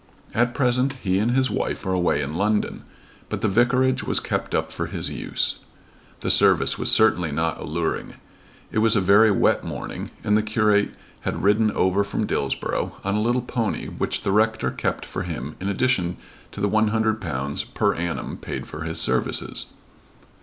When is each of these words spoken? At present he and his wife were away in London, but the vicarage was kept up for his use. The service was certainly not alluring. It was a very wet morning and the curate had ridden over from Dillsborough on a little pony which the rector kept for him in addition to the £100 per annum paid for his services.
At 0.33 0.55
present 0.55 0.93
he 1.03 1.19
and 1.19 1.29
his 1.29 1.51
wife 1.51 1.85
were 1.85 1.93
away 1.93 2.23
in 2.23 2.33
London, 2.33 2.81
but 3.29 3.41
the 3.41 3.47
vicarage 3.47 4.01
was 4.03 4.19
kept 4.19 4.55
up 4.55 4.71
for 4.71 4.87
his 4.87 5.11
use. 5.11 5.59
The 6.21 6.31
service 6.31 6.75
was 6.79 6.91
certainly 6.91 7.31
not 7.31 7.59
alluring. 7.61 8.15
It 8.71 8.79
was 8.79 8.95
a 8.95 8.99
very 8.99 9.29
wet 9.29 9.63
morning 9.63 10.09
and 10.23 10.35
the 10.35 10.41
curate 10.41 10.89
had 11.19 11.43
ridden 11.43 11.69
over 11.69 12.03
from 12.03 12.25
Dillsborough 12.25 12.93
on 13.03 13.13
a 13.13 13.21
little 13.21 13.43
pony 13.43 13.89
which 13.89 14.23
the 14.23 14.31
rector 14.31 14.71
kept 14.71 15.05
for 15.05 15.21
him 15.21 15.55
in 15.59 15.69
addition 15.69 16.17
to 16.51 16.59
the 16.59 16.67
£100 16.69 17.73
per 17.75 17.93
annum 17.93 18.37
paid 18.37 18.65
for 18.65 18.81
his 18.81 18.99
services. 18.99 19.67